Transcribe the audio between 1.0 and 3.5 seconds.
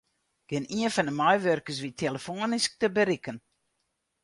de meiwurkers wie telefoanysk te berikken.